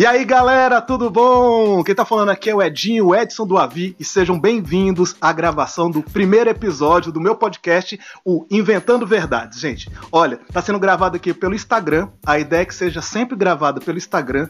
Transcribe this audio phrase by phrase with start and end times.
[0.00, 1.84] E aí, galera, tudo bom?
[1.84, 5.30] Quem tá falando aqui é o Edinho, o Edson do Avi, e sejam bem-vindos à
[5.30, 9.60] gravação do primeiro episódio do meu podcast, o Inventando Verdades.
[9.60, 13.78] Gente, olha, tá sendo gravado aqui pelo Instagram, a ideia é que seja sempre gravado
[13.82, 14.48] pelo Instagram,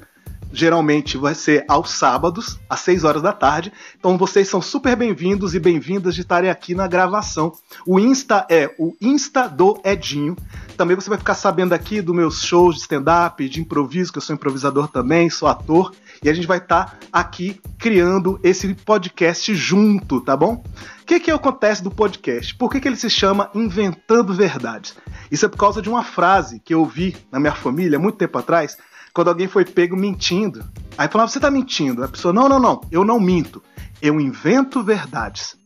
[0.52, 3.72] geralmente vai ser aos sábados, às 6 horas da tarde.
[3.98, 7.52] Então vocês são super bem-vindos e bem-vindas de estarem aqui na gravação.
[7.86, 10.36] O Insta é o Insta do Edinho.
[10.76, 14.22] Também você vai ficar sabendo aqui dos meus shows de stand-up, de improviso, que eu
[14.22, 15.92] sou improvisador também, sou ator.
[16.22, 20.62] E a gente vai estar tá aqui criando esse podcast junto, tá bom?
[21.02, 22.54] O que, que acontece do podcast?
[22.54, 24.96] Por que, que ele se chama Inventando Verdades?
[25.30, 28.38] Isso é por causa de uma frase que eu ouvi na minha família muito tempo
[28.38, 28.76] atrás,
[29.12, 30.64] quando alguém foi pego mentindo.
[30.96, 32.04] Aí falava, você tá mentindo.
[32.04, 33.62] A pessoa, não, não, não, eu não minto.
[34.00, 35.56] Eu invento verdades.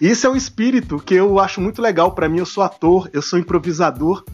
[0.00, 2.38] Isso é um espírito que eu acho muito legal para mim.
[2.38, 4.24] Eu sou ator, eu sou improvisador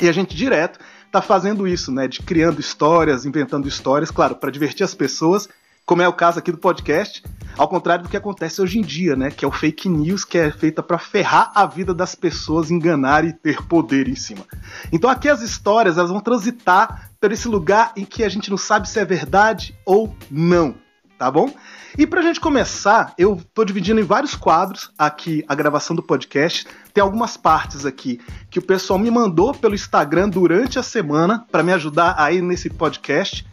[0.00, 0.78] e a gente direto
[1.10, 2.08] tá fazendo isso, né?
[2.08, 5.48] De criando histórias, inventando histórias, claro, para divertir as pessoas,
[5.86, 7.22] como é o caso aqui do podcast.
[7.56, 9.30] Ao contrário do que acontece hoje em dia, né?
[9.30, 13.24] Que é o fake news que é feita para ferrar a vida das pessoas, enganar
[13.24, 14.44] e ter poder em cima.
[14.92, 18.56] Então aqui as histórias elas vão transitar por esse lugar em que a gente não
[18.56, 20.76] sabe se é verdade ou não,
[21.18, 21.52] tá bom?
[21.98, 26.68] E pra gente começar, eu tô dividindo em vários quadros aqui a gravação do podcast.
[26.94, 31.64] Tem algumas partes aqui que o pessoal me mandou pelo Instagram durante a semana para
[31.64, 33.44] me ajudar aí nesse podcast.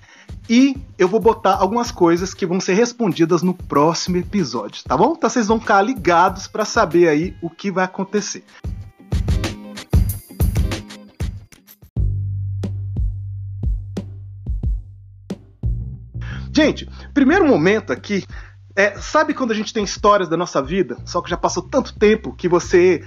[0.48, 5.16] E eu vou botar algumas coisas que vão ser respondidas no próximo episódio, tá bom?
[5.18, 8.44] Então vocês vão ficar ligados para saber aí o que vai acontecer.
[16.56, 18.24] Gente, primeiro momento aqui
[18.76, 21.98] é, sabe quando a gente tem histórias da nossa vida, só que já passou tanto
[21.98, 23.04] tempo que você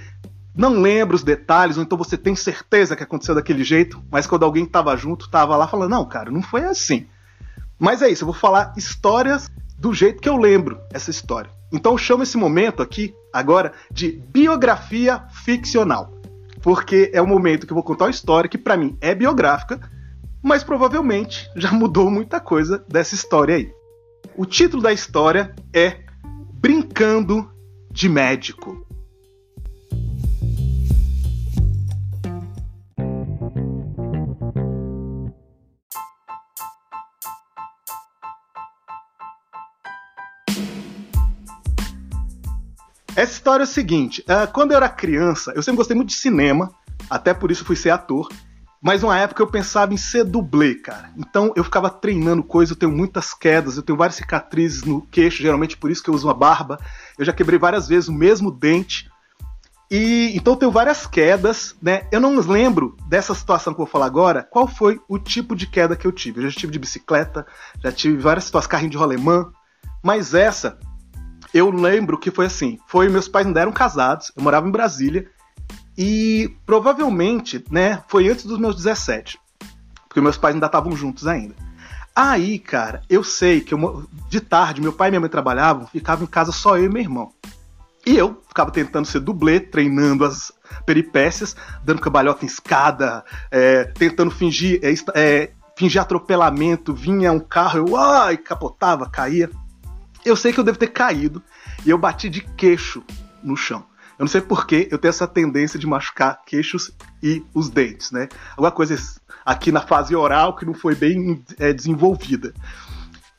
[0.53, 4.43] não lembra os detalhes, ou então você tem certeza que aconteceu daquele jeito, mas quando
[4.43, 7.07] alguém estava junto, estava lá falando, não, cara, não foi assim.
[7.79, 11.51] Mas é isso, eu vou falar histórias do jeito que eu lembro essa história.
[11.71, 16.11] Então eu chamo esse momento aqui, agora, de biografia ficcional.
[16.61, 19.79] Porque é o momento que eu vou contar uma história que para mim é biográfica,
[20.47, 23.69] mas provavelmente já mudou muita coisa dessa história aí.
[24.35, 26.05] O título da história é
[26.53, 27.51] Brincando
[27.91, 28.87] de Médico.
[43.17, 46.15] Essa história é o seguinte: uh, quando eu era criança, eu sempre gostei muito de
[46.15, 46.71] cinema,
[47.09, 48.29] até por isso fui ser ator.
[48.81, 51.11] Mas uma época eu pensava em ser dublê, cara.
[51.17, 55.41] Então eu ficava treinando coisas, eu tenho muitas quedas, eu tenho várias cicatrizes no queixo,
[55.41, 56.79] geralmente por isso que eu uso uma barba.
[57.17, 59.09] Eu já quebrei várias vezes o mesmo dente.
[59.89, 62.07] E então eu tenho várias quedas, né?
[62.11, 65.65] Eu não lembro dessa situação que eu vou falar agora, qual foi o tipo de
[65.65, 66.41] queda que eu tive.
[66.41, 67.47] Eu já tive de bicicleta,
[67.81, 69.49] já tive várias situações, carrinho de rolemã,
[70.03, 70.77] mas essa
[71.53, 75.29] eu lembro que foi assim, foi meus pais ainda eram casados, eu morava em Brasília,
[75.97, 79.39] e provavelmente, né, foi antes dos meus 17.
[80.07, 81.55] Porque meus pais ainda estavam juntos ainda.
[82.15, 86.23] Aí, cara, eu sei que eu, de tarde, meu pai e minha mãe trabalhavam, ficava
[86.23, 87.31] em casa só eu e meu irmão.
[88.05, 90.51] E eu ficava tentando ser dublê, treinando as
[90.85, 97.79] peripécias, dando cambalhota em escada, é, tentando fingir, é, é, fingir atropelamento, vinha um carro,
[97.79, 99.49] eu ai, capotava, caía.
[100.23, 101.43] Eu sei que eu devo ter caído
[101.85, 103.03] e eu bati de queixo
[103.43, 103.85] no chão.
[104.17, 106.91] Eu não sei porquê, eu tenho essa tendência de machucar queixos
[107.21, 108.27] e os dentes, né?
[108.51, 108.97] Alguma coisa
[109.45, 112.53] aqui na fase oral que não foi bem é, desenvolvida.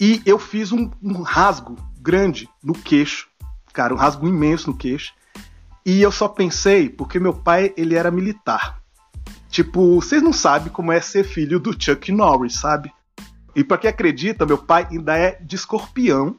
[0.01, 3.29] E eu fiz um, um rasgo grande no queixo,
[3.73, 5.13] cara, um rasgo imenso no queixo.
[5.85, 8.81] E eu só pensei porque meu pai, ele era militar.
[9.51, 12.93] Tipo, vocês não sabem como é ser filho do Chuck Norris, sabe?
[13.57, 16.37] E para quem acredita, meu pai ainda é de escorpião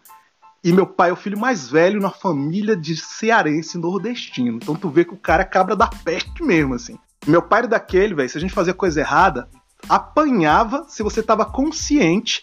[0.63, 4.57] e meu pai é o filho mais velho na família de cearense nordestino.
[4.57, 6.97] Então tu vê que o cara é cabra da peste mesmo, assim.
[7.25, 9.49] Meu pai era daquele, velho, se a gente fazia coisa errada,
[9.87, 12.41] apanhava se você tava consciente,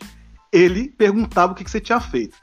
[0.53, 2.37] ele perguntava o que, que você tinha feito.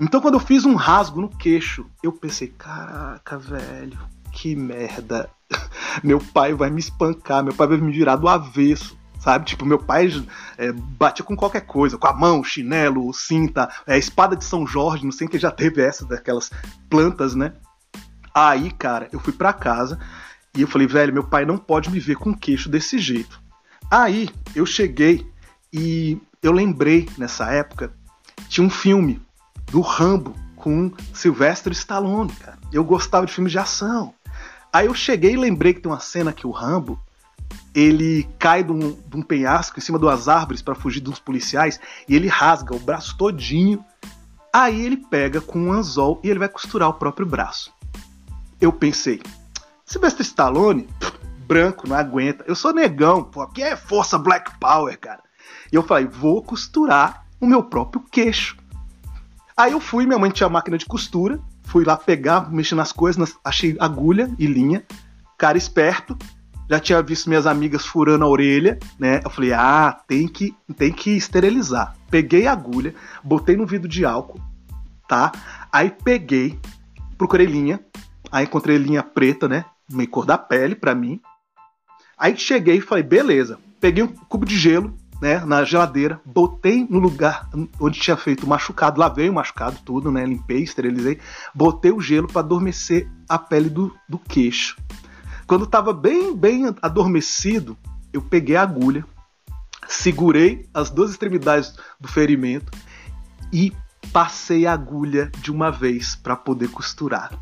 [0.00, 3.98] Então quando eu fiz um rasgo no queixo, eu pensei, caraca, velho,
[4.32, 5.30] que merda.
[6.02, 9.44] Meu pai vai me espancar, meu pai vai me virar do avesso sabe?
[9.46, 10.08] Tipo, meu pai
[10.58, 15.04] é, batia com qualquer coisa, com a mão, chinelo, cinta, é, espada de São Jorge,
[15.04, 16.50] não sei quem já teve essa daquelas
[16.90, 17.52] plantas, né?
[18.34, 19.98] Aí, cara, eu fui para casa
[20.56, 23.40] e eu falei, velho, meu pai não pode me ver com queixo desse jeito.
[23.90, 25.26] Aí eu cheguei
[25.72, 27.92] e eu lembrei nessa época
[28.48, 29.22] tinha um filme
[29.70, 32.58] do Rambo com Sylvester Stallone, cara.
[32.72, 34.12] Eu gostava de filmes de ação.
[34.72, 37.00] Aí eu cheguei e lembrei que tem uma cena que o Rambo
[37.74, 41.18] ele cai de um, de um penhasco em cima de umas árvores para fugir dos
[41.18, 43.84] policiais e ele rasga o braço todinho.
[44.52, 47.72] Aí ele pega com um anzol e ele vai costurar o próprio braço.
[48.60, 49.22] Eu pensei,
[49.84, 50.88] Sylvester Stallone,
[51.46, 52.44] branco, não aguenta.
[52.46, 55.22] Eu sou negão, pô, aqui é força Black Power, cara.
[55.70, 58.56] E eu falei, vou costurar o meu próprio queixo.
[59.56, 63.36] Aí eu fui, minha mãe tinha máquina de costura, fui lá pegar, mexer nas coisas,
[63.44, 64.84] achei agulha e linha,
[65.36, 66.16] cara esperto,
[66.72, 69.20] já tinha visto minhas amigas furando a orelha, né?
[69.22, 71.94] Eu falei, ah, tem que, tem que esterilizar.
[72.10, 74.40] Peguei a agulha, botei no vidro de álcool,
[75.06, 75.32] tá?
[75.70, 76.58] Aí peguei,
[77.18, 77.78] procurei linha,
[78.30, 79.66] aí encontrei linha preta, né?
[79.92, 81.20] Meio cor da pele para mim.
[82.16, 83.58] Aí cheguei e falei, beleza.
[83.78, 88.48] Peguei um cubo de gelo, né, na geladeira, botei no lugar onde tinha feito o
[88.48, 91.20] machucado, lavei o machucado tudo, né, limpei, esterilizei,
[91.54, 94.76] botei o gelo para adormecer a pele do, do queixo.
[95.52, 97.76] Quando estava bem, bem adormecido,
[98.10, 99.04] eu peguei a agulha,
[99.86, 102.72] segurei as duas extremidades do ferimento
[103.52, 103.70] e
[104.14, 107.38] passei a agulha de uma vez para poder costurar.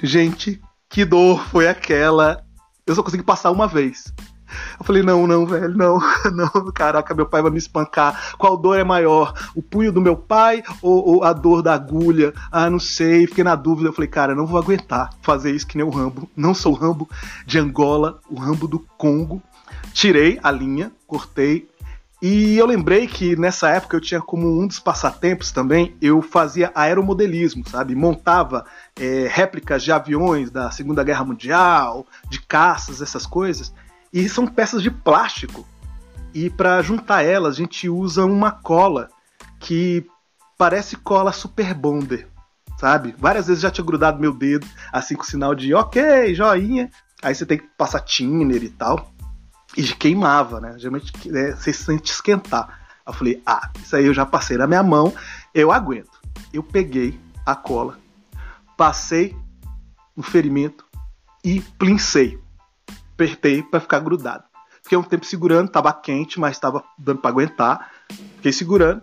[0.00, 2.46] Gente, que dor foi aquela?
[2.86, 4.14] Eu só consegui passar uma vez.
[4.78, 5.98] Eu falei, não, não, velho, não,
[6.32, 8.34] não, caraca, meu pai vai me espancar.
[8.38, 9.32] Qual dor é maior?
[9.54, 12.32] O punho do meu pai ou, ou, a dor da agulha?
[12.50, 13.88] Ah, não sei, fiquei na dúvida.
[13.88, 16.28] Eu falei, cara, não vou aguentar fazer isso que nem o Rambo.
[16.36, 17.08] Não sou o Rambo
[17.46, 19.42] de Angola, o Rambo do Congo.
[19.92, 21.68] Tirei a linha, cortei,
[22.26, 26.72] e eu lembrei que nessa época eu tinha como um dos passatempos também, eu fazia
[26.74, 27.94] aeromodelismo, sabe?
[27.94, 28.64] Montava
[28.98, 33.74] é, réplicas de aviões da Segunda Guerra Mundial, de caças, essas coisas.
[34.14, 35.66] E são peças de plástico.
[36.32, 39.08] E para juntar elas, a gente usa uma cola
[39.58, 40.06] que
[40.56, 42.28] parece cola Super Bonder,
[42.78, 43.12] sabe?
[43.18, 46.88] Várias vezes já tinha grudado meu dedo, assim com sinal de ok, joinha.
[47.22, 49.12] Aí você tem que passar thinner e tal.
[49.76, 50.78] E queimava, né?
[50.78, 52.86] Geralmente é, você sente esquentar.
[53.04, 55.12] Eu falei, ah, isso aí eu já passei na minha mão,
[55.52, 56.20] eu aguento.
[56.52, 57.98] Eu peguei a cola,
[58.76, 59.36] passei
[60.16, 60.84] no ferimento
[61.44, 62.43] e plincei
[63.14, 64.44] apertei para ficar grudado.
[64.82, 67.90] Fiquei um tempo segurando, tava quente, mas tava dando para aguentar.
[68.36, 69.02] Fiquei segurando,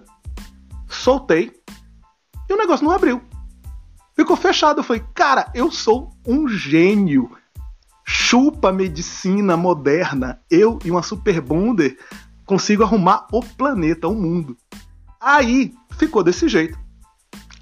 [0.87, 1.51] soltei
[2.47, 3.21] e o negócio não abriu.
[4.13, 4.81] Ficou fechado.
[4.81, 7.31] Eu falei, cara, eu sou um gênio.
[8.05, 10.41] Chupa medicina moderna.
[10.49, 11.97] Eu e uma super bonder
[12.45, 14.57] consigo arrumar o planeta, o mundo.
[15.19, 16.77] Aí ficou desse jeito.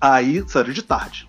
[0.02, 1.29] Aí saiu de tarde.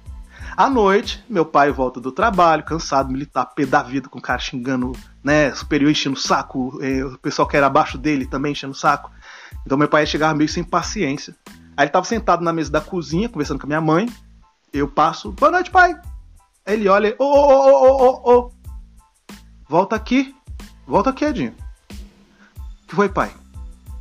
[0.57, 4.39] À noite, meu pai volta do trabalho, cansado, militar, pé da vida, com o cara
[4.39, 4.93] xingando,
[5.23, 8.77] né, superior enchendo o saco, eh, o pessoal que era abaixo dele também enchendo o
[8.77, 9.11] saco.
[9.65, 11.35] Então meu pai chegava meio sem paciência.
[11.77, 14.09] Aí ele tava sentado na mesa da cozinha, conversando com a minha mãe.
[14.73, 15.99] Eu passo, boa noite, pai.
[16.67, 18.53] Aí ele olha, ô, ô, ô, ô, ô, ô.
[19.69, 20.35] Volta aqui.
[20.87, 21.55] Volta aqui, Edinho.
[22.85, 23.33] O que foi, pai?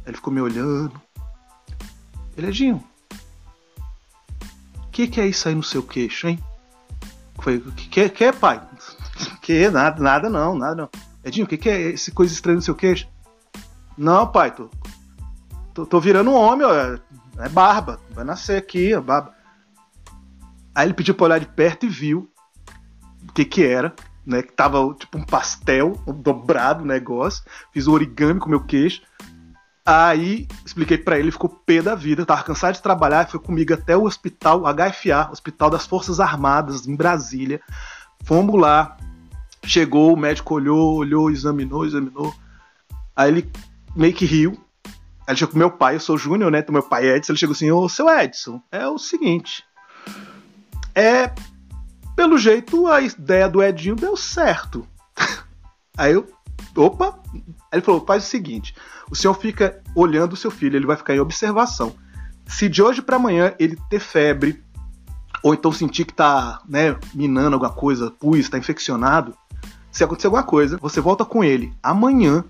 [0.06, 1.00] Ele ficou me olhando.
[2.36, 2.84] Ele, Edinho,
[5.00, 6.40] que, que é isso aí no seu queixo, hein?
[7.42, 8.62] Foi, que, que, que é, pai?
[9.42, 10.90] Que nada, nada não, nada não.
[11.24, 13.08] Edinho, o que, que é esse coisa estranha no seu queixo?
[13.98, 14.70] Não, pai, tô,
[15.74, 16.74] tô, tô virando um homem, ó,
[17.40, 19.34] é barba, vai nascer aqui, a barba.
[20.74, 22.30] Aí ele pediu pra olhar de perto e viu
[23.28, 23.94] o que que era,
[24.26, 24.42] né?
[24.42, 27.44] Que tava tipo um pastel, um dobrado o negócio.
[27.74, 29.02] Fiz o origami com o meu queixo.
[29.86, 33.96] Aí expliquei para ele, ficou pé da vida, tava cansado de trabalhar, foi comigo até
[33.96, 37.62] o hospital HFA, Hospital das Forças Armadas, em Brasília.
[38.24, 38.98] Fomos lá,
[39.66, 42.34] chegou, o médico olhou, olhou, examinou, examinou.
[43.16, 43.52] Aí ele
[43.96, 44.60] meio que riu.
[44.86, 46.60] Aí ele chegou com meu pai, eu sou Júnior, né?
[46.60, 47.32] Então meu pai é Edson.
[47.32, 49.64] Ele chegou assim: Ô seu Edson, é o seguinte.
[50.94, 51.34] É.
[52.16, 54.86] Pelo jeito, a ideia do Edinho deu certo.
[55.98, 56.28] Aí eu.
[56.76, 57.18] Opa!
[57.34, 57.42] Aí
[57.74, 58.76] ele falou: faz o seguinte
[59.10, 61.96] o senhor fica olhando o seu filho, ele vai ficar em observação.
[62.48, 64.64] Se de hoje para amanhã ele ter febre,
[65.44, 69.36] ou então sentir que tá, né, minando alguma coisa, pus, está infeccionado,
[69.92, 72.44] se acontecer alguma coisa, você volta com ele amanhã,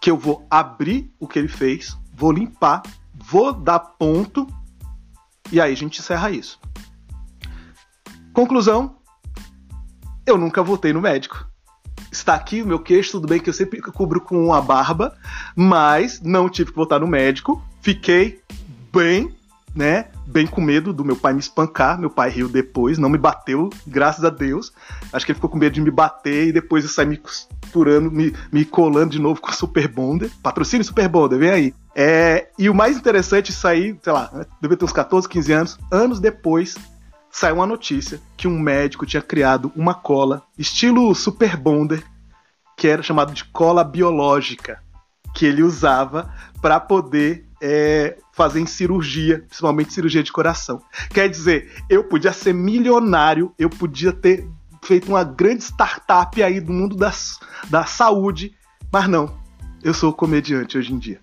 [0.00, 2.82] que eu vou abrir o que ele fez, vou limpar,
[3.14, 4.46] vou dar ponto,
[5.50, 6.60] e aí a gente encerra isso.
[8.32, 8.96] Conclusão:
[10.26, 11.48] eu nunca voltei no médico
[12.10, 15.16] está aqui o meu queixo, tudo bem que eu sempre cubro com uma barba,
[15.54, 17.62] mas não tive que voltar no médico.
[17.80, 18.40] Fiquei
[18.92, 19.34] bem,
[19.74, 20.06] né?
[20.26, 21.98] Bem com medo do meu pai me espancar.
[21.98, 24.72] Meu pai riu depois, não me bateu, graças a Deus.
[25.12, 28.10] Acho que ele ficou com medo de me bater e depois eu saí me costurando,
[28.10, 30.30] me, me colando de novo com Super Bonder.
[30.42, 31.74] Patrocínio Super Bonder, vem aí.
[31.94, 35.78] É, e o mais interessante, isso aí, sei lá, deve ter uns 14, 15 anos,
[35.90, 36.76] anos depois,
[37.38, 42.02] saiu uma notícia que um médico tinha criado uma cola estilo Super Bonder
[42.76, 44.82] que era chamado de cola biológica,
[45.34, 50.80] que ele usava para poder é, fazer em cirurgia, principalmente cirurgia de coração.
[51.10, 54.48] Quer dizer, eu podia ser milionário, eu podia ter
[54.84, 58.54] feito uma grande startup aí do mundo das, da saúde,
[58.92, 59.36] mas não,
[59.82, 61.20] eu sou comediante hoje em dia.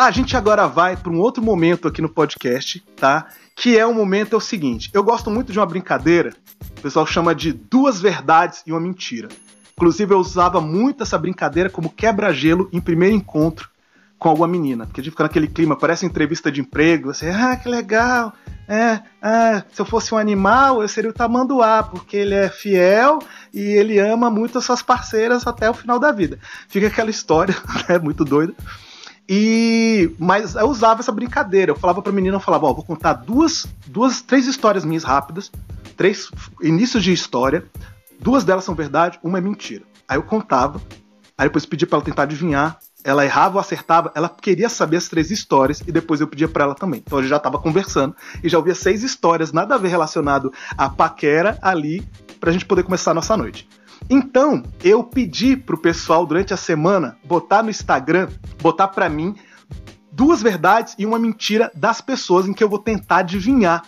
[0.00, 3.26] A gente agora vai para um outro momento aqui no podcast, tá?
[3.56, 4.88] Que é o momento é o seguinte.
[4.94, 6.32] Eu gosto muito de uma brincadeira,
[6.78, 9.26] o pessoal chama de duas verdades e uma mentira.
[9.72, 13.68] Inclusive eu usava muito essa brincadeira como quebra-gelo em primeiro encontro
[14.20, 17.56] com alguma menina, porque a gente fica naquele clima, parece entrevista de emprego, assim, ah,
[17.56, 18.32] que legal,
[18.68, 23.18] é, ah, se eu fosse um animal, eu seria o tamanduá, porque ele é fiel
[23.52, 26.38] e ele ama muito as suas parceiras até o final da vida.
[26.68, 27.56] Fica aquela história,
[27.88, 28.54] né, muito doida.
[29.28, 31.72] E mas eu usava essa brincadeira.
[31.72, 35.52] Eu falava pra menina, eu falava, ó, vou contar duas, duas, três histórias minhas rápidas,
[35.96, 36.30] três
[36.62, 37.64] inícios de história.
[38.18, 39.84] Duas delas são verdade, uma é mentira.
[40.08, 40.80] Aí eu contava,
[41.36, 42.78] aí depois pedi para ela tentar adivinhar.
[43.04, 46.64] Ela errava ou acertava, ela queria saber as três histórias e depois eu pedia para
[46.64, 47.00] ela também.
[47.04, 50.52] Então a gente já tava conversando e já ouvia seis histórias, nada a ver relacionado
[50.76, 52.06] à paquera ali,
[52.40, 53.68] pra gente poder começar a nossa noite.
[54.08, 58.28] Então, eu pedi pro pessoal durante a semana botar no Instagram,
[58.60, 59.34] botar para mim
[60.10, 63.84] duas verdades e uma mentira das pessoas em que eu vou tentar adivinhar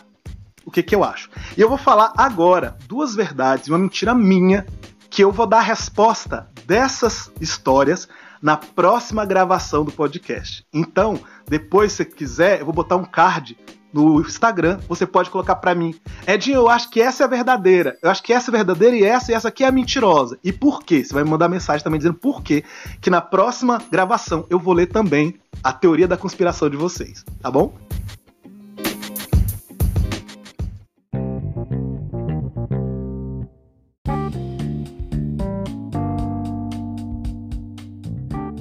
[0.65, 1.29] o que, que eu acho.
[1.57, 4.67] E eu vou falar agora duas verdades e uma mentira minha
[5.09, 8.09] que eu vou dar a resposta dessas histórias
[8.41, 10.65] na próxima gravação do podcast.
[10.73, 13.59] Então, depois, se quiser, eu vou botar um card
[13.93, 15.95] no Instagram, você pode colocar para mim.
[16.27, 17.99] Edinho, eu acho que essa é a verdadeira.
[18.03, 20.39] Eu acho que essa é a verdadeira e essa e essa aqui é a mentirosa.
[20.43, 21.05] E por quê?
[21.05, 22.65] Você vai me mandar mensagem também dizendo por quê.
[23.01, 27.25] Que na próxima gravação eu vou ler também a teoria da conspiração de vocês.
[27.41, 27.75] Tá bom?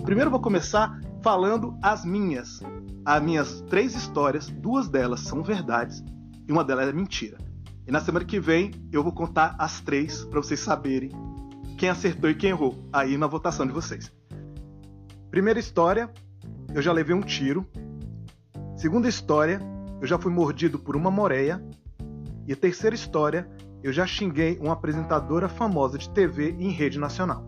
[0.04, 2.62] Primeiro eu vou começar falando as minhas.
[3.06, 6.04] As minhas três histórias, duas delas são verdades
[6.48, 7.38] e uma delas é mentira.
[7.88, 11.12] E na semana que vem eu vou contar as três para vocês saberem
[11.78, 14.12] quem acertou e quem errou aí na votação de vocês.
[15.32, 16.12] Primeira história,
[16.74, 17.66] eu já levei um tiro.
[18.76, 19.62] Segunda história,
[20.02, 21.64] eu já fui mordido por uma moreia.
[22.48, 23.50] E terceira história,
[23.82, 27.46] eu já xinguei uma apresentadora famosa de TV em rede nacional.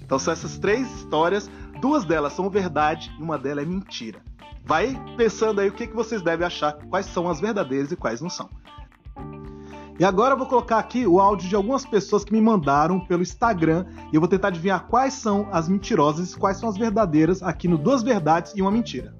[0.00, 1.50] Então são essas três histórias
[1.84, 4.18] Duas delas são verdade e uma delas é mentira.
[4.64, 8.22] Vai pensando aí o que, que vocês devem achar, quais são as verdadeiras e quais
[8.22, 8.48] não são.
[9.98, 13.20] E agora eu vou colocar aqui o áudio de algumas pessoas que me mandaram pelo
[13.20, 17.42] Instagram e eu vou tentar adivinhar quais são as mentirosas e quais são as verdadeiras
[17.42, 19.14] aqui no Duas Verdades e uma Mentira.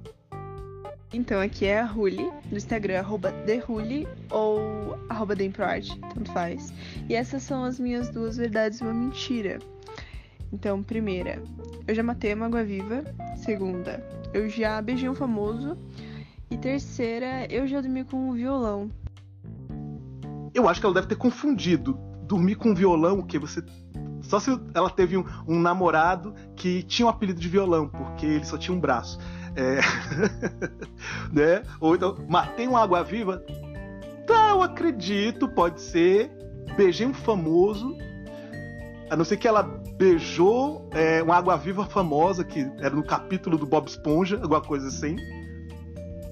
[1.13, 6.73] Então aqui é a Ruli, no Instagram, arroba TheRuli ou arroba tanto faz.
[7.11, 9.59] E essas são as minhas duas verdades e uma mentira.
[10.55, 11.43] Então, primeira,
[11.85, 13.03] eu já matei uma água-viva.
[13.37, 14.01] Segunda,
[14.33, 15.77] eu já beijei um famoso.
[16.49, 18.89] E terceira, eu já dormi com um violão.
[20.55, 21.99] Eu acho que ela deve ter confundido.
[22.23, 23.65] Dormir com um violão, que você.
[24.23, 28.25] Só se ela teve um, um, namorado que tinha o um apelido de violão, porque
[28.25, 29.19] ele só tinha um braço.
[29.57, 29.81] É...
[31.35, 31.63] né?
[31.81, 33.45] Ou então, matei uma água-viva.
[34.25, 36.31] Tá, eu acredito, pode ser.
[36.77, 37.93] Beijei um famoso.
[39.11, 39.63] A não ser que ela
[39.97, 45.17] beijou é, uma água-viva famosa, que era no capítulo do Bob Esponja, alguma coisa assim.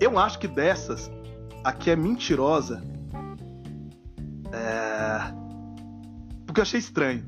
[0.01, 1.11] Eu acho que dessas,
[1.63, 2.83] a que é mentirosa.
[4.53, 5.33] É...
[6.47, 7.25] Porque eu achei estranho.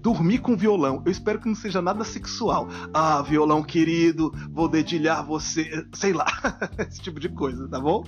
[0.00, 1.02] Dormir com violão.
[1.04, 2.68] Eu espero que não seja nada sexual.
[2.94, 5.86] Ah, violão querido, vou dedilhar você.
[5.92, 6.26] Sei lá.
[6.78, 8.04] Esse tipo de coisa, tá bom?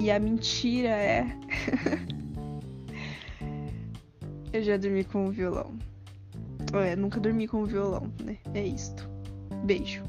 [0.00, 1.38] E a mentira é.
[4.56, 5.76] Eu já dormi com o violão.
[6.72, 8.38] É, nunca dormi com o violão, né?
[8.54, 9.06] É isto.
[9.64, 10.02] Beijo.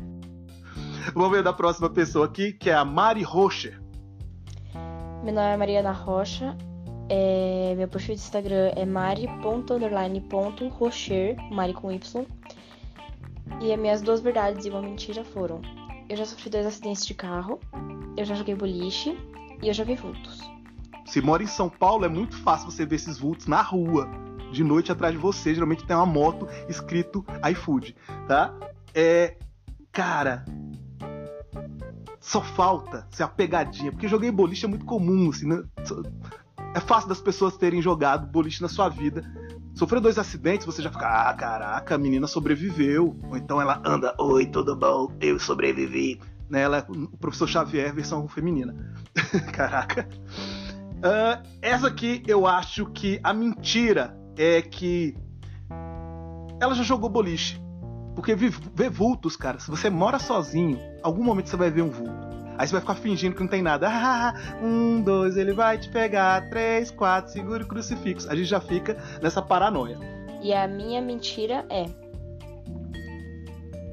[1.13, 3.77] Vamos ver da próxima pessoa aqui, que é a Mari Rocher.
[5.21, 6.55] Meu nome é Mariana Rocha.
[7.09, 9.35] É, meu perfil de Instagram é mari.rocher,
[11.51, 12.25] Mari com Y.
[13.61, 15.59] E as minhas duas verdades e uma mentira foram:
[16.07, 17.59] eu já sofri dois acidentes de carro,
[18.15, 19.17] eu já joguei boliche
[19.61, 20.39] e eu já vi vultos.
[21.05, 24.63] Se mora em São Paulo, é muito fácil você ver esses vultos na rua de
[24.63, 25.53] noite atrás de você.
[25.53, 27.95] Geralmente tem uma moto escrito iFood,
[28.27, 28.53] tá?
[28.93, 29.35] É.
[29.91, 30.45] Cara.
[32.19, 35.63] Só falta ser a pegadinha, porque joguei boliche é muito comum, assim, né?
[36.75, 39.23] É fácil das pessoas terem jogado boliche na sua vida.
[39.73, 43.15] Sofreu dois acidentes, você já fica, ah, caraca, a menina sobreviveu.
[43.29, 45.15] Ou então ela anda, oi, tudo bom?
[45.21, 46.19] Eu sobrevivi.
[46.49, 46.61] Né?
[46.61, 48.75] Ela é o professor Xavier, versão feminina.
[49.53, 50.09] Caraca.
[50.97, 55.15] Uh, essa aqui eu acho que a mentira é que
[56.59, 57.61] ela já jogou boliche.
[58.15, 62.27] Porque ver vultos, cara, se você mora sozinho, algum momento você vai ver um vulto.
[62.57, 63.87] Aí você vai ficar fingindo que não tem nada.
[63.87, 66.49] Ah, um, dois, ele vai te pegar.
[66.49, 68.27] Três, quatro, segura o crucifixo.
[68.31, 69.99] A gente já fica nessa paranoia.
[70.41, 71.85] E a minha mentira é.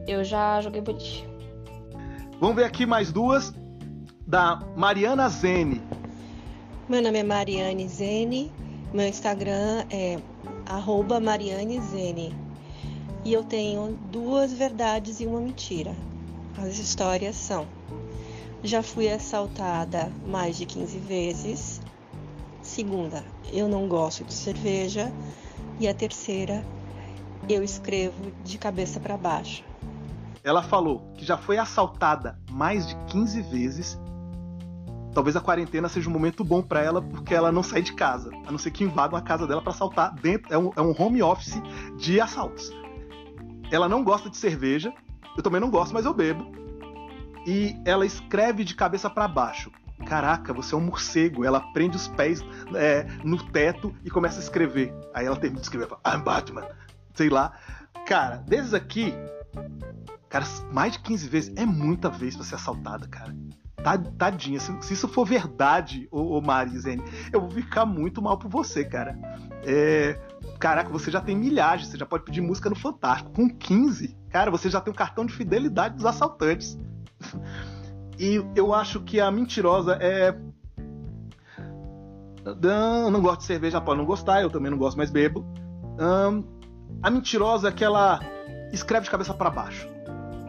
[0.09, 1.29] Eu já joguei boliche.
[2.41, 3.53] Vamos ver aqui mais duas.
[4.27, 5.83] Da Mariana Zene.
[6.89, 8.51] Meu nome é Mariane Zene.
[8.95, 10.21] Meu Instagram é
[10.67, 12.33] arroba Mariane Zene.
[13.25, 15.97] E eu tenho duas verdades e uma mentira.
[16.57, 17.67] As histórias são:
[18.63, 21.81] já fui assaltada mais de 15 vezes.
[22.63, 25.13] Segunda, eu não gosto de cerveja.
[25.81, 26.65] E a terceira,
[27.49, 29.65] eu escrevo de cabeça para baixo.
[30.45, 33.99] Ela falou que já foi assaltada mais de 15 vezes.
[35.15, 38.31] Talvez a quarentena seja um momento bom para ela porque ela não sai de casa,
[38.47, 40.53] a não ser que invadam a casa dela para assaltar dentro.
[40.53, 41.63] É um, é um home office
[41.97, 42.73] de assaltos.
[43.71, 44.93] Ela não gosta de cerveja.
[45.37, 46.51] Eu também não gosto, mas eu bebo.
[47.47, 49.71] E ela escreve de cabeça para baixo.
[50.07, 51.45] Caraca, você é um morcego.
[51.45, 52.45] Ela prende os pés
[52.75, 54.93] é, no teto e começa a escrever.
[55.15, 56.67] Aí ela termina de escrever, fala, I'm Batman.
[57.15, 57.53] Sei lá.
[58.07, 59.15] Cara, desses aqui,
[60.29, 63.35] cara, mais de 15 vezes é muita vez pra ser assaltada, cara.
[63.85, 68.51] Tadinha, se, se isso for verdade, ô, ô Marizene, eu vou ficar muito mal por
[68.51, 69.19] você, cara.
[69.63, 70.19] É,
[70.59, 73.31] caraca, você já tem milhares, você já pode pedir música no Fantástico.
[73.33, 76.79] Com 15, cara, você já tem um cartão de fidelidade dos assaltantes.
[78.19, 80.35] E eu acho que a mentirosa é.
[82.63, 85.45] Não, gosto de cerveja, pode não gostar, eu também não gosto, mais bebo.
[87.03, 88.21] A mentirosa é que ela
[88.73, 89.89] escreve de cabeça para baixo.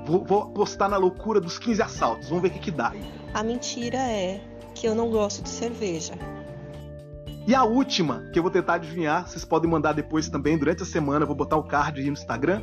[0.05, 2.93] Vou, vou apostar na loucura dos 15 assaltos, vamos ver o que, que dá.
[3.33, 4.41] A mentira é
[4.73, 6.13] que eu não gosto de cerveja.
[7.47, 10.85] E a última, que eu vou tentar adivinhar, vocês podem mandar depois também, durante a
[10.85, 12.61] semana, eu vou botar o card aí no Instagram,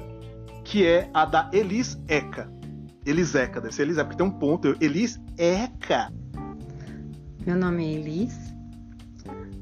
[0.64, 2.50] que é a da Elis Eca.
[3.04, 4.76] Eliseca, deve ser Eliseca, porque tem um ponto.
[4.80, 6.12] Elis Eca.
[7.46, 8.36] Meu nome é Elis.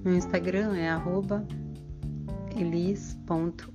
[0.04, 1.46] Meu Instagram é arroba
[2.56, 3.70] elis.eca.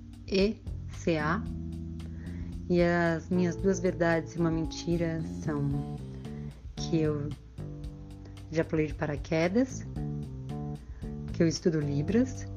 [2.69, 5.95] E as minhas duas verdades e uma mentira são
[6.75, 7.29] que eu
[8.51, 9.85] já pulei de paraquedas
[11.35, 12.47] que eu estudo Libras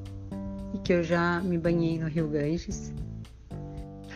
[0.73, 2.93] e que eu já me banhei no Rio Ganges.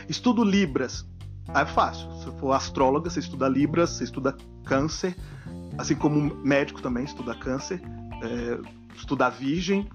[0.08, 1.06] Estudo Libras.
[1.50, 2.10] Ah, é fácil.
[2.14, 5.16] Se for astróloga, você estuda Libras, você estuda câncer,
[5.78, 7.82] assim como médico também estuda câncer,
[8.22, 9.90] é, estuda virgem,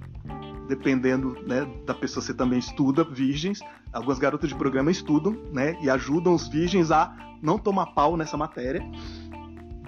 [0.68, 3.60] dependendo né, da pessoa, você também estuda virgens.
[3.92, 8.36] Algumas garotas de programa estudam, né, e ajudam os virgens a não tomar pau nessa
[8.36, 8.82] matéria.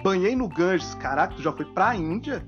[0.03, 2.45] Banhei no Ganges, caraca, tu já foi pra Índia?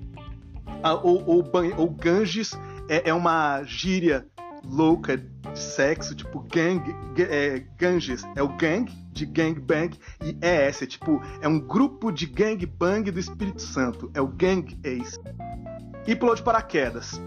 [0.81, 1.43] Ah, ou, ou,
[1.77, 2.57] ou Ganges
[2.89, 4.25] é, é, uma gíria
[4.65, 6.81] louca de sexo, tipo gang,
[7.17, 12.25] é, Ganges é o gang de gangbang e ES é tipo, é um grupo de
[12.25, 15.19] gangbang do Espírito Santo, é o Gang Ace.
[16.07, 17.21] E pulou de paraquedas.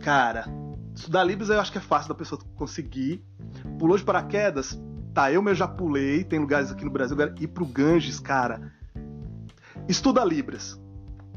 [0.00, 0.46] Cara,
[0.98, 3.24] estudar Libras eu acho que é fácil da pessoa conseguir.
[3.78, 4.78] Pulou de paraquedas,
[5.14, 8.72] tá, eu mesmo já pulei, tem lugares aqui no Brasil, ir pro Ganges, cara.
[9.88, 10.78] Estuda Libras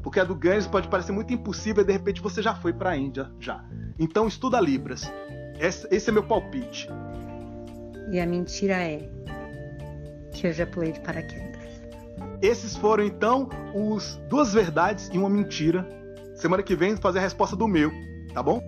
[0.02, 2.90] porque a do Ganges pode parecer muito impossível e de repente você já foi para
[2.90, 3.64] a Índia já.
[3.98, 5.10] Então estuda Libras.
[5.58, 6.88] Esse, esse é meu palpite.
[8.10, 9.08] E a mentira é
[10.32, 11.62] que eu já pulei de paraquedas.
[12.42, 15.86] Esses foram então os duas verdades e uma mentira.
[16.34, 17.92] Semana que vem fazer a resposta do meu,
[18.34, 18.60] tá bom?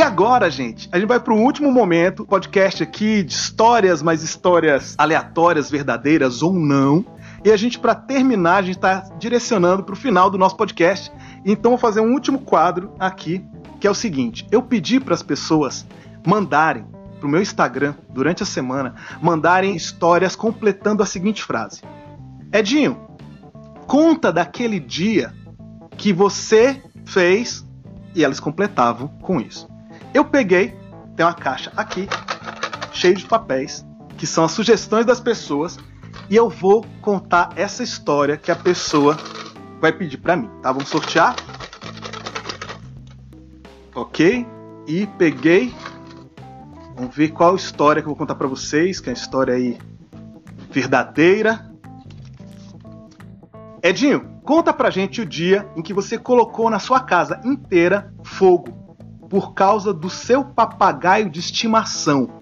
[0.00, 4.22] E agora, gente, a gente vai para o último momento, podcast aqui de histórias, mas
[4.22, 7.04] histórias aleatórias, verdadeiras ou não.
[7.44, 11.12] E a gente, para terminar, a gente está direcionando para o final do nosso podcast.
[11.44, 13.44] Então, vou fazer um último quadro aqui,
[13.78, 15.86] que é o seguinte: eu pedi para as pessoas
[16.26, 16.86] mandarem
[17.20, 21.82] para o meu Instagram durante a semana, mandarem histórias completando a seguinte frase:
[22.52, 22.98] Edinho,
[23.86, 25.32] conta daquele dia
[25.96, 27.64] que você fez
[28.14, 29.68] e elas completavam com isso.
[30.12, 30.74] Eu peguei,
[31.14, 32.08] tem uma caixa aqui,
[32.92, 35.78] cheia de papéis, que são as sugestões das pessoas,
[36.28, 39.16] e eu vou contar essa história que a pessoa
[39.80, 40.72] vai pedir para mim, tá?
[40.72, 41.36] Vamos sortear.
[43.94, 44.46] Ok?
[44.86, 45.72] E peguei.
[47.00, 49.78] Vamos ver qual história que eu vou contar para vocês, que é uma história aí
[50.70, 51.72] verdadeira.
[53.82, 58.98] Edinho, conta pra gente o dia em que você colocou na sua casa inteira fogo
[59.30, 62.39] por causa do seu papagaio de estimação.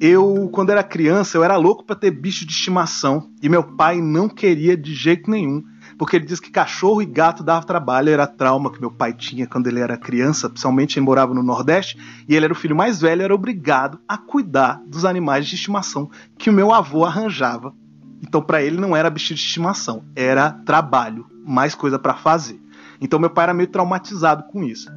[0.00, 4.00] Eu, quando era criança, eu era louco para ter bicho de estimação e meu pai
[4.00, 5.64] não queria de jeito nenhum,
[5.98, 9.46] porque ele diz que cachorro e gato dava trabalho, era trauma que meu pai tinha
[9.46, 13.00] quando ele era criança, principalmente ele morava no Nordeste e ele era o filho mais
[13.00, 16.08] velho, era obrigado a cuidar dos animais de estimação
[16.38, 17.74] que o meu avô arranjava.
[18.22, 22.60] Então, para ele não era bicho de estimação, era trabalho, mais coisa para fazer.
[23.00, 24.88] Então, meu pai era meio traumatizado com isso.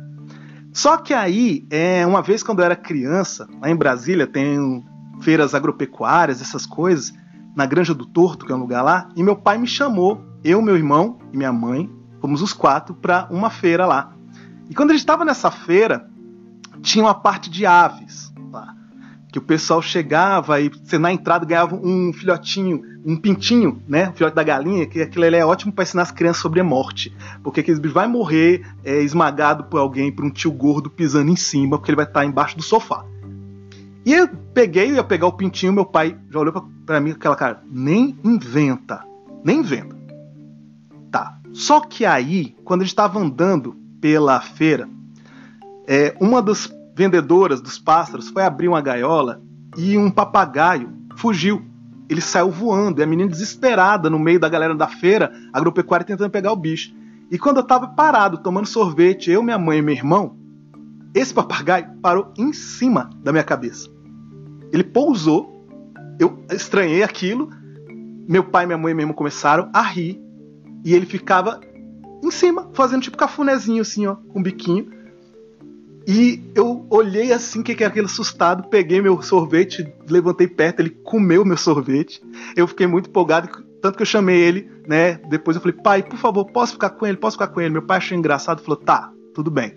[0.74, 4.84] Só que aí, é, uma vez quando eu era criança, lá em Brasília tem
[5.21, 7.13] feiras agropecuárias, essas coisas,
[7.55, 10.62] na Granja do Torto, que é um lugar lá, e meu pai me chamou, eu,
[10.62, 14.13] meu irmão e minha mãe, fomos os quatro para uma feira lá.
[14.69, 16.10] E quando a gente estava nessa feira,
[16.81, 18.73] tinha uma parte de aves lá,
[19.31, 24.13] que o pessoal chegava e você na entrada ganhava um filhotinho, um pintinho, né, o
[24.13, 27.60] filhote da galinha, que aquilo é ótimo para ensinar as crianças sobre a morte, porque
[27.60, 31.77] aquele bicho vai morrer é, esmagado por alguém, por um tio gordo pisando em cima,
[31.77, 33.05] porque ele vai estar embaixo do sofá.
[34.06, 37.36] E eu peguei, ia pegar o pintinho, meu pai já olhou para mim com aquela
[37.36, 39.04] cara, nem inventa,
[39.44, 39.96] nem inventa.
[41.12, 41.38] Tá.
[41.54, 44.90] Só que aí, quando a gente estava andando pela feira,
[45.88, 49.42] é, uma das vendedoras dos pássaros foi abrir uma gaiola
[49.78, 51.64] e um papagaio fugiu.
[52.10, 56.32] Ele saiu voando, e a menina desesperada no meio da galera da feira, agropecuária tentando
[56.32, 56.94] pegar o bicho.
[57.30, 60.36] E quando eu estava parado tomando sorvete, eu, minha mãe e meu irmão,
[61.13, 63.89] esse papagaio parou em cima da minha cabeça.
[64.71, 65.65] Ele pousou,
[66.19, 67.50] eu estranhei aquilo.
[68.28, 70.21] Meu pai, minha mãe irmão começaram a rir.
[70.86, 71.60] E ele ficava
[72.24, 74.89] em cima, fazendo tipo cafunézinho assim, ó, com biquinho.
[76.08, 81.45] E eu olhei assim, que era aquele assustado, peguei meu sorvete, levantei perto, ele comeu
[81.45, 82.21] meu sorvete.
[82.56, 83.50] Eu fiquei muito empolgado,
[83.82, 85.15] tanto que eu chamei ele, né?
[85.30, 87.17] Depois eu falei, pai, por favor, posso ficar com ele?
[87.17, 87.74] Posso ficar com ele?
[87.74, 89.76] Meu pai achou engraçado falou, tá, tudo bem.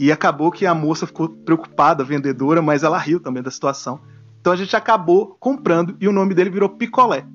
[0.00, 4.00] E acabou que a moça ficou preocupada, vendedora, mas ela riu também da situação.
[4.40, 7.26] Então a gente acabou comprando e o nome dele virou Picolé.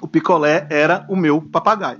[0.00, 1.98] O Picolé era o meu papagaio.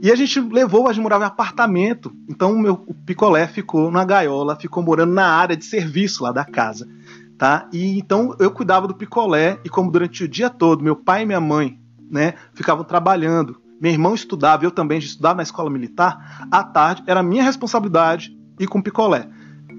[0.00, 3.90] E a gente levou, a gente morava em apartamento, então o meu o Picolé ficou
[3.90, 6.88] na gaiola, ficou morando na área de serviço lá da casa,
[7.36, 7.68] tá?
[7.70, 11.26] E então eu cuidava do Picolé e como durante o dia todo meu pai e
[11.26, 11.78] minha mãe,
[12.10, 17.22] né, ficavam trabalhando, meu irmão estudava, eu também estudava na escola militar, à tarde era
[17.22, 19.28] minha responsabilidade e com picolé.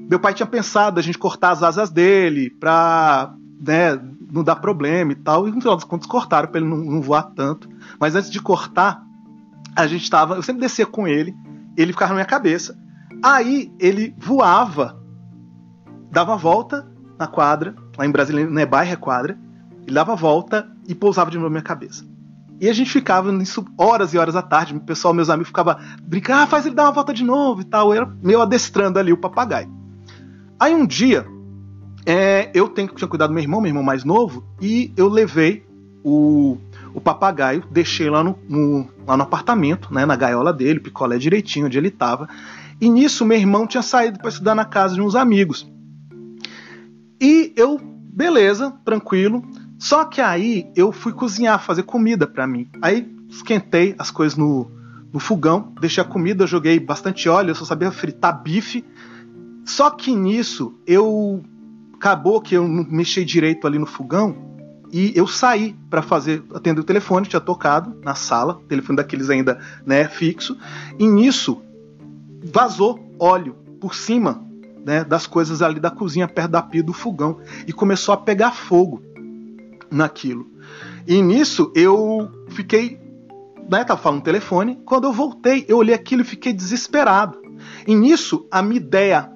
[0.10, 4.00] Meu pai tinha pensado a gente cortar as asas dele pra né,
[4.32, 7.02] não dar problema e tal, e no final das contas cortaram para ele não, não,
[7.02, 7.68] voar tanto.
[8.00, 9.04] Mas antes de cortar,
[9.76, 10.36] a gente estava.
[10.36, 11.36] Eu sempre descia com ele,
[11.76, 12.78] ele ficava na minha cabeça.
[13.24, 15.02] Aí ele voava,
[16.12, 16.88] dava a volta
[17.18, 19.38] na quadra, lá em Brasília não é bairro, é quadra,
[19.84, 22.06] ele dava a volta e pousava de novo na minha cabeça.
[22.60, 24.76] E a gente ficava nisso horas e horas à tarde.
[24.76, 27.66] O pessoal, meus amigos, ficava brincando, ah, faz ele dar uma volta de novo e
[27.66, 27.94] tal.
[27.94, 29.70] Eu era meio adestrando ali o papagaio.
[30.60, 31.26] Aí um dia,
[32.06, 35.68] é, eu tenho, tinha cuidado do meu irmão, meu irmão mais novo, e eu levei
[36.04, 36.58] o,
[36.94, 41.68] o papagaio, deixei lá no, no, lá no apartamento, né, na gaiola dele, picolé direitinho
[41.68, 42.28] onde ele estava.
[42.82, 45.70] E nisso, meu irmão tinha saído para estudar na casa de uns amigos.
[47.20, 49.44] E eu, beleza, tranquilo,
[49.78, 52.68] só que aí eu fui cozinhar, fazer comida para mim.
[52.82, 54.72] Aí esquentei as coisas no,
[55.14, 58.84] no fogão, deixei a comida, joguei bastante óleo, eu só sabia fritar bife.
[59.66, 61.44] Só que nisso eu
[61.94, 64.48] acabou que eu não mexi direito ali no fogão
[64.92, 69.60] e eu saí para fazer atender o telefone, tinha tocado na sala, telefone daqueles ainda,
[69.86, 70.58] né, fixo.
[70.98, 71.62] E nisso
[72.54, 74.42] vazou óleo por cima,
[74.86, 78.52] né, das coisas ali da cozinha perto da pia do fogão e começou a pegar
[78.52, 79.02] fogo
[79.92, 80.50] naquilo.
[81.08, 83.00] E nisso eu fiquei,
[83.70, 87.40] né, tava falando no telefone, quando eu voltei, eu olhei aquilo e fiquei desesperado.
[87.86, 89.32] E nisso a minha ideia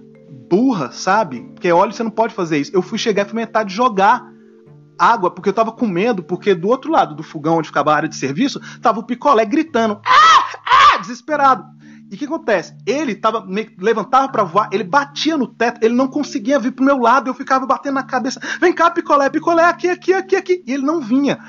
[0.49, 1.41] burra, sabe?
[1.53, 2.71] Porque óleo você não pode fazer isso.
[2.73, 4.29] Eu fui chegar e fui metade jogar
[4.99, 7.95] água, porque eu tava com medo, porque do outro lado do fogão onde ficava a
[7.95, 11.63] área de serviço, tava o picolé gritando, ah, ah, desesperado.
[12.11, 12.75] E o que acontece?
[12.85, 13.47] Ele tava,
[13.79, 17.33] levantava para voar, ele batia no teto, ele não conseguia vir pro meu lado, eu
[17.33, 18.41] ficava batendo na cabeça.
[18.59, 20.63] Vem cá, picolé, picolé, aqui, aqui, aqui, aqui.
[20.67, 21.39] E ele não vinha.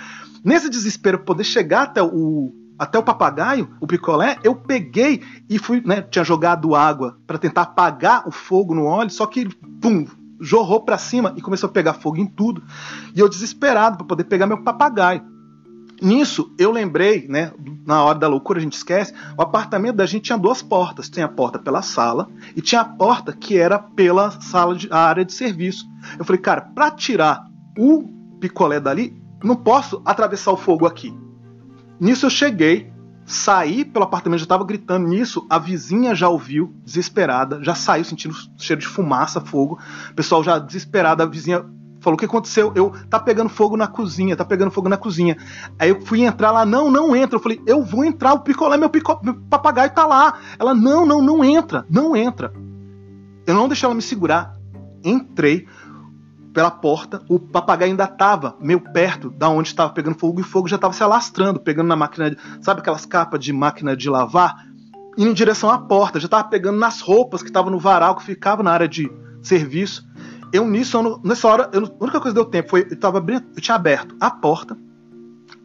[0.44, 5.20] Nesse desespero, poder chegar até o, até o papagaio, o picolé, eu peguei
[5.50, 9.48] e fui, né, tinha jogado água para tentar apagar o fogo no óleo, só que
[9.80, 10.06] pum,
[10.40, 12.62] jorrou para cima e começou a pegar fogo em tudo.
[13.16, 15.31] E eu desesperado para poder pegar meu papagaio.
[16.02, 17.52] Nisso, eu lembrei, né?
[17.86, 21.08] Na hora da loucura a gente esquece, o apartamento da gente tinha duas portas.
[21.08, 25.24] Tinha a porta pela sala e tinha a porta que era pela sala de área
[25.24, 25.86] de serviço.
[26.18, 27.46] Eu falei, cara, para tirar
[27.78, 28.02] o
[28.40, 31.16] picolé dali, não posso atravessar o fogo aqui.
[32.00, 32.92] Nisso eu cheguei,
[33.24, 35.06] saí pelo apartamento, já estava gritando.
[35.06, 39.78] Nisso, a vizinha já ouviu, desesperada, já saiu sentindo cheiro de fumaça, fogo.
[40.10, 41.64] O pessoal já desesperado, a vizinha
[42.02, 42.72] falou: O que aconteceu?
[42.74, 45.36] Eu, tá pegando fogo na cozinha, tá pegando fogo na cozinha.
[45.78, 47.36] Aí eu fui entrar lá, não, não entra.
[47.36, 50.38] Eu falei: Eu vou entrar, o picolé, meu, pico, meu papagaio tá lá.
[50.58, 52.52] Ela, não, não, não entra, não entra.
[53.46, 54.54] Eu não deixei ela me segurar.
[55.04, 55.66] Entrei
[56.52, 60.46] pela porta, o papagaio ainda estava meio perto da onde estava pegando fogo e o
[60.46, 64.66] fogo já estava se alastrando, pegando na máquina, sabe aquelas capas de máquina de lavar,
[65.16, 68.24] indo em direção à porta, já estava pegando nas roupas que estavam no varal que
[68.24, 69.10] ficava na área de
[69.42, 70.06] serviço.
[70.52, 73.24] Eu nisso, eu, nessa hora, eu, a única coisa que deu tempo foi eu, tava,
[73.26, 74.76] eu tinha aberto a porta,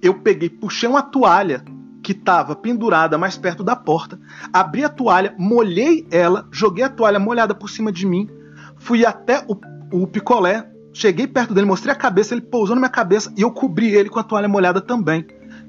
[0.02, 1.64] eu peguei, puxei uma toalha
[2.02, 4.18] que estava pendurada mais perto da porta,
[4.54, 8.30] abri a toalha, molhei ela, joguei a toalha molhada por cima de mim,
[8.78, 9.58] fui até o,
[9.92, 13.52] o picolé, cheguei perto dele, mostrei a cabeça, ele pousou na minha cabeça e eu
[13.52, 15.26] cobri ele com a toalha molhada também.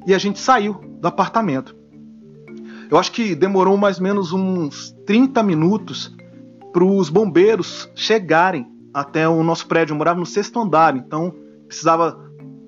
[0.07, 1.77] E a gente saiu do apartamento.
[2.91, 6.15] Eu acho que demorou mais ou menos uns 30 minutos
[6.73, 9.93] para os bombeiros chegarem até o nosso prédio.
[9.93, 11.35] Eu morava no sexto andar, então
[11.67, 12.19] precisava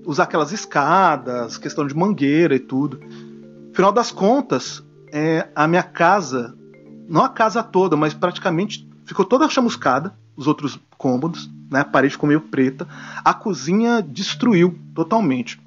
[0.07, 3.01] usar aquelas escadas, questão de mangueira e tudo.
[3.73, 6.57] Final das contas, é, a minha casa,
[7.09, 11.81] não a casa toda, mas praticamente ficou toda chamuscada, os outros cômodos, né?
[11.81, 12.87] A parede ficou meio preta.
[13.25, 15.61] A cozinha destruiu totalmente.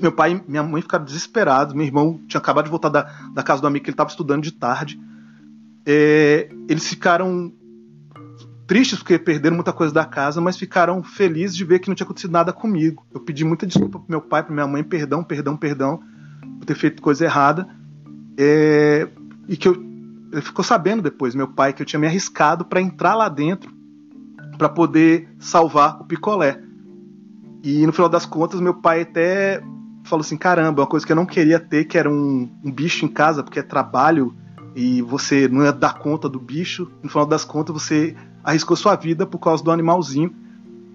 [0.00, 1.74] Meu pai e minha mãe ficaram desesperados.
[1.74, 4.42] Meu irmão tinha acabado de voltar da, da casa do amigo que ele estava estudando
[4.42, 5.00] de tarde.
[5.86, 7.52] É, eles ficaram
[8.68, 12.04] tristes porque perderam muita coisa da casa, mas ficaram felizes de ver que não tinha
[12.04, 13.04] acontecido nada comigo.
[13.12, 16.00] Eu pedi muita desculpa pro meu pai, pra minha mãe, perdão, perdão, perdão,
[16.58, 17.66] por ter feito coisa errada.
[18.36, 19.08] É,
[19.48, 19.74] e que eu,
[20.30, 23.72] ele ficou sabendo depois, meu pai, que eu tinha me arriscado para entrar lá dentro
[24.58, 26.60] para poder salvar o picolé.
[27.64, 29.62] E no final das contas, meu pai até
[30.04, 33.06] falou assim: caramba, uma coisa que eu não queria ter, que era um, um bicho
[33.06, 34.34] em casa, porque é trabalho
[34.76, 36.90] e você não ia dar conta do bicho.
[37.02, 38.14] No final das contas, você
[38.48, 40.34] arriscou sua vida por causa do animalzinho.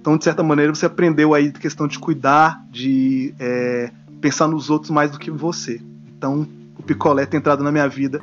[0.01, 4.71] Então, de certa maneira, você aprendeu aí a questão de cuidar, de é, pensar nos
[4.71, 5.79] outros mais do que você.
[6.17, 8.19] Então, o picolé ter entrado na minha vida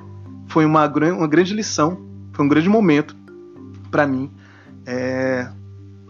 [0.48, 1.96] foi uma, uma grande lição,
[2.32, 3.16] foi um grande momento
[3.88, 4.28] para mim.
[4.84, 5.48] É,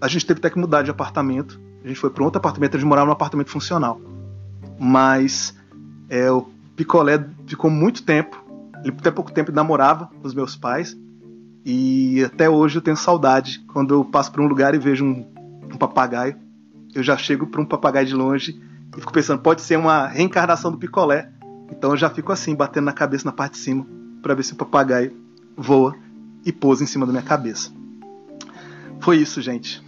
[0.01, 1.61] a gente teve até que mudar de apartamento.
[1.85, 4.01] A gente foi para outro apartamento, a gente morava num apartamento funcional.
[4.79, 5.55] Mas
[6.09, 8.43] é, o picolé ficou muito tempo.
[8.83, 10.97] Ele até pouco tempo namorava com os meus pais.
[11.65, 15.27] E até hoje eu tenho saudade quando eu passo por um lugar e vejo um,
[15.73, 16.37] um papagaio.
[16.95, 18.61] Eu já chego para um papagaio de longe
[18.97, 21.31] e fico pensando, pode ser uma reencarnação do picolé.
[21.71, 23.87] Então eu já fico assim, batendo na cabeça na parte de cima,
[24.23, 25.13] para ver se o papagaio
[25.57, 25.95] voa
[26.45, 27.71] e pousa em cima da minha cabeça.
[29.01, 29.83] Foi isso, gente.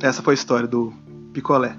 [0.00, 0.92] Essa foi a história do
[1.32, 1.76] picolé.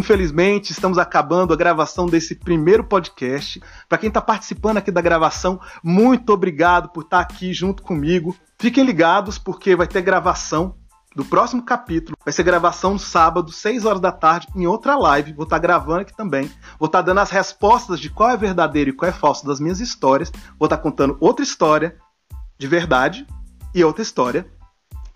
[0.00, 3.60] Infelizmente, estamos acabando a gravação desse primeiro podcast.
[3.86, 8.34] Para quem está participando aqui da gravação, muito obrigado por estar tá aqui junto comigo.
[8.58, 10.74] Fiquem ligados porque vai ter gravação
[11.14, 12.16] do próximo capítulo.
[12.24, 15.34] Vai ser gravação no sábado, 6 horas da tarde, em outra live.
[15.34, 16.50] Vou estar tá gravando aqui também.
[16.78, 19.60] Vou estar tá dando as respostas de qual é verdadeiro e qual é falso das
[19.60, 20.32] minhas histórias.
[20.58, 21.94] Vou estar contando outra história
[22.58, 23.26] de verdade
[23.74, 24.46] e outra história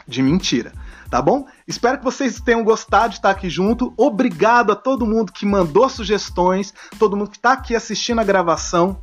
[0.07, 0.73] de mentira
[1.14, 1.46] tá bom?
[1.64, 3.94] Espero que vocês tenham gostado de estar aqui junto.
[3.96, 9.00] Obrigado a todo mundo que mandou sugestões, todo mundo que está aqui assistindo a gravação.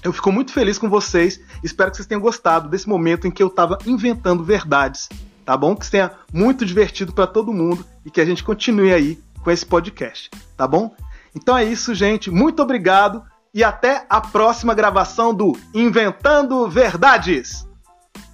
[0.00, 1.40] Eu fico muito feliz com vocês.
[1.60, 5.08] Espero que vocês tenham gostado desse momento em que eu estava inventando verdades,
[5.44, 5.74] tá bom?
[5.74, 9.66] Que tenha muito divertido para todo mundo e que a gente continue aí com esse
[9.66, 10.94] podcast, tá bom?
[11.34, 12.30] Então é isso, gente.
[12.30, 17.66] Muito obrigado e até a próxima gravação do Inventando Verdades.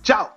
[0.02, 0.35] Tchau!